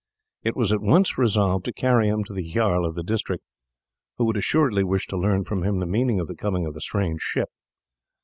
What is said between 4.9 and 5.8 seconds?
to learn from him